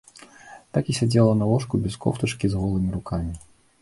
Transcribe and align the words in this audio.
Так 0.77 0.87
і 0.93 0.95
сядзела 0.99 1.33
на 1.41 1.45
ложку 1.51 1.73
без 1.83 1.99
кофтачкі, 2.07 2.45
з 2.55 2.63
голымі 2.63 2.89
рукамі. 2.99 3.33